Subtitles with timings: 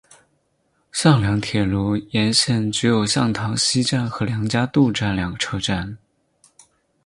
[0.91, 5.99] 向梁铁路沿线只有向塘西站和梁家渡站两个车站。